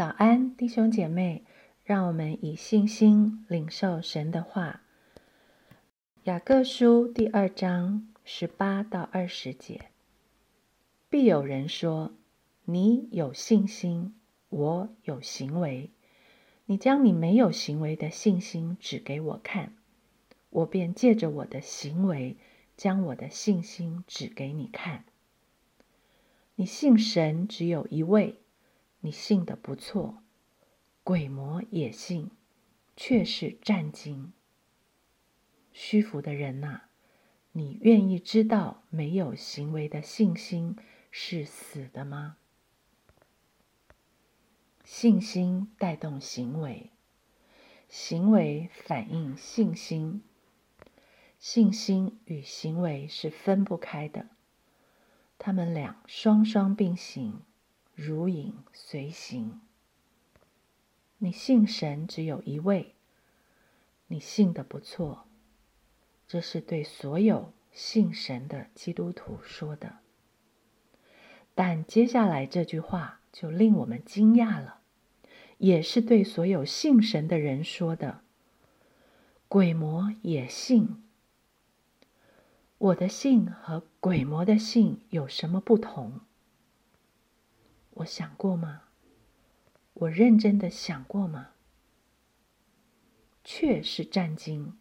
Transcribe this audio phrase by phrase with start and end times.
[0.00, 1.44] 早安，弟兄姐妹，
[1.84, 4.80] 让我们以信心领受神的话。
[6.22, 9.90] 雅各书第二章十八到二十节，
[11.10, 12.14] 必有人说
[12.64, 14.14] ：“你有信心，
[14.48, 15.90] 我有行为。
[16.64, 19.74] 你将你没有行为的信心指给我看，
[20.48, 22.38] 我便借着我的行为，
[22.74, 25.04] 将我的信心指给你看。
[26.54, 28.36] 你信神只有一位。”
[29.00, 30.22] 你信的不错，
[31.02, 32.30] 鬼魔也信，
[32.96, 34.32] 却是战惊。
[35.72, 36.82] 虚浮的人呐，
[37.52, 40.76] 你愿意知道没有行为的信心
[41.10, 42.36] 是死的吗？
[44.84, 46.90] 信心带动行为，
[47.88, 50.22] 行为反映信心，
[51.38, 54.28] 信心与行为是分不开的，
[55.38, 57.40] 他们俩双双并行。
[57.94, 59.60] 如影随形。
[61.18, 62.94] 你信神只有一位，
[64.06, 65.26] 你信的不错，
[66.26, 69.98] 这是对所有信神的基督徒说的。
[71.54, 74.80] 但接下来这句话就令我们惊讶了，
[75.58, 78.22] 也是对所有信神的人说的。
[79.46, 81.02] 鬼魔也信，
[82.78, 86.20] 我的信和鬼魔的信有什么不同？
[88.00, 88.84] 我想过吗？
[89.92, 91.50] 我认真的想过吗？
[93.44, 94.78] 却是战惊。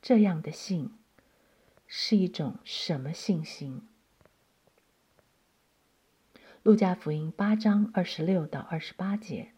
[0.00, 0.94] 这样的信
[1.86, 3.86] 是一种什么信心？
[6.62, 9.52] 路加福音八章二十六到二十八节，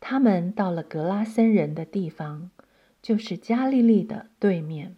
[0.00, 2.50] 他们到了格拉森人的地方，
[3.00, 4.96] 就是加利利的对面。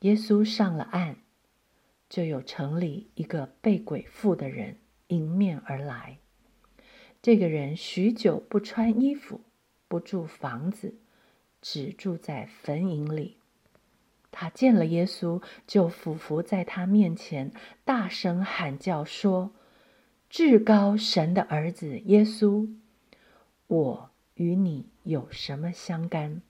[0.00, 1.16] 耶稣上了岸，
[2.08, 4.78] 就有城里一个被鬼附的人。
[5.08, 6.18] 迎面而来，
[7.20, 9.40] 这个人许久不穿衣服，
[9.88, 10.98] 不住房子，
[11.60, 13.36] 只住在坟茔里。
[14.30, 17.50] 他见了耶稣，就俯伏在他面前，
[17.84, 19.52] 大声喊叫说
[20.28, 22.68] ：“至高神的儿子耶稣，
[23.66, 26.42] 我与你有什么相干？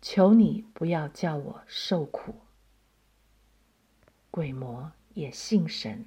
[0.00, 2.36] 求你不要叫我受苦。”
[4.30, 6.06] 鬼魔也信神。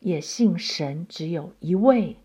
[0.00, 2.18] 也信神只有一位，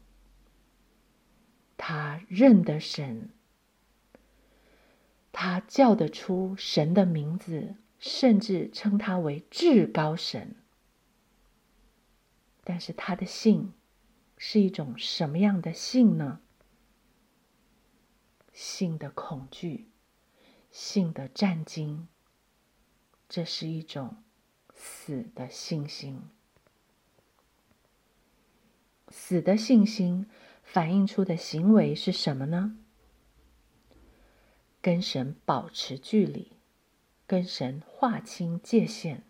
[1.78, 3.30] 他认得神，
[5.32, 10.56] 他叫得出神的名字，甚至称他为至高神。
[12.64, 13.74] 但是他的信
[14.38, 16.42] 是一种什么样的信呢？
[18.53, 19.88] 信的恐惧，
[20.70, 22.08] 信的战惊，
[23.28, 24.24] 这是一种
[24.76, 26.22] 死的信心。
[29.12, 30.26] 死的信心
[30.64, 32.78] 反映出的行为是什么呢？
[34.82, 36.54] 跟神保持距离，
[37.28, 39.22] 跟神划清界限，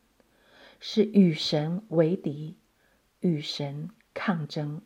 [0.79, 2.57] 是与神为敌，
[3.19, 4.81] 与神抗争。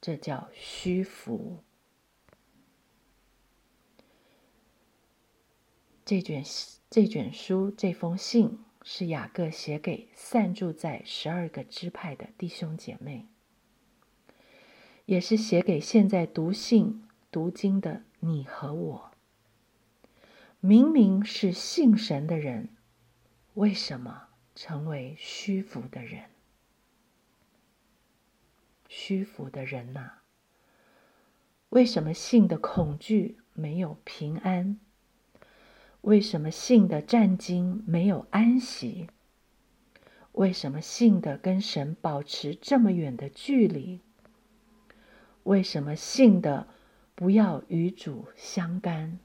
[0.00, 1.62] 这叫虚浮。
[6.04, 6.42] 这卷
[6.88, 8.64] 这卷书这封信。
[8.82, 13.26] 是雅各写给散住在十二个支派的弟兄姐妹，
[15.04, 19.10] 也是写给现在读信读经的你和我。
[20.60, 22.68] 明明是信神的人，
[23.54, 26.30] 为什么成为虚浮的人？
[28.88, 30.20] 虚浮的人呐，
[31.68, 34.80] 为什么信的恐惧没有平安？
[36.02, 39.08] 为什么信的战兢没有安息？
[40.32, 44.00] 为什么信的跟神保持这么远的距离？
[45.42, 46.68] 为什么信的
[47.14, 49.18] 不要与主相干？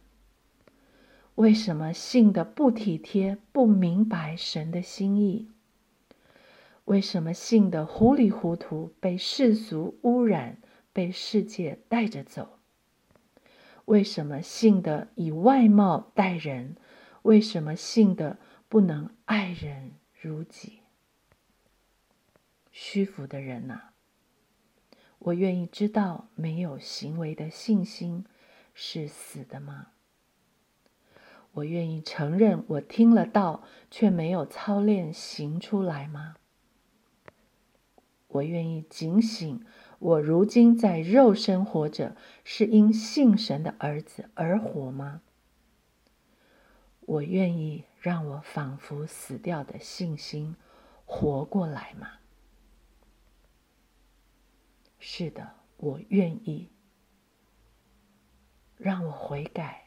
[1.35, 5.47] 为什么信的不体贴、不明白神的心意？
[6.85, 10.57] 为什么信的糊里糊涂，被世俗污染，
[10.91, 12.54] 被世界带着走？
[13.85, 16.75] 为什么信的以外貌待人？
[17.21, 18.37] 为什么信的
[18.67, 20.79] 不能爱人如己？
[22.71, 23.93] 虚浮的人呐，
[25.19, 28.25] 我愿意知道，没有行为的信心
[28.73, 29.87] 是死的吗？
[31.53, 36.35] 我愿意承认，我听了道却没有操练行出来吗？
[38.27, 39.65] 我愿意警醒。
[40.05, 45.23] 我如今在肉身活着，是因信神的儿子而活吗？
[46.99, 50.55] 我愿意让我仿佛死掉的信心
[51.05, 52.19] 活过来吗？
[54.99, 56.69] 是的，我愿意。
[58.77, 59.85] 让我悔改。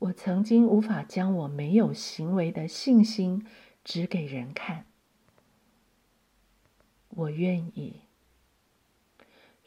[0.00, 3.46] 我曾经无法将我没有行为的信心
[3.82, 4.84] 指给人看。
[7.08, 8.02] 我愿意。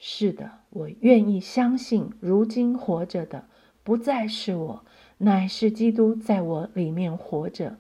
[0.06, 3.48] 是的，我愿意相信，如今活着的
[3.86, 4.86] 不再是我，
[5.20, 7.78] 乃是基督在我里面活着。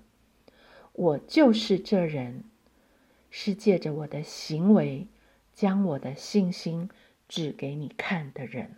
[0.93, 2.45] 我就是这人，
[3.29, 5.07] 是借着我的行为
[5.53, 6.89] 将我的信心
[7.27, 8.77] 指给你看的人。